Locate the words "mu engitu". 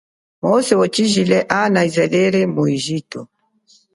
2.53-3.21